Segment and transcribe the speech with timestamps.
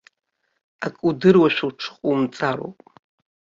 [0.85, 2.77] Акы удыруашәа уҽыҟоумҵароуп.